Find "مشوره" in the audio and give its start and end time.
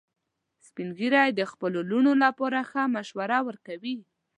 2.95-3.39